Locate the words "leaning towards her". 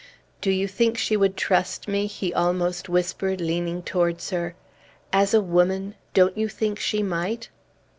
3.39-4.55